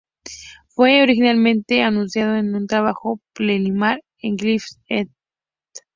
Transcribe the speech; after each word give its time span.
Fue 0.69 1.03
originalmente 1.03 1.83
anunciado 1.83 2.35
en 2.35 2.55
un 2.55 2.65
trabajo 2.65 3.19
preliminar 3.35 3.97
de 4.23 4.35
Kirkland 4.35 4.63
et 4.87 5.07
al. 5.09 5.15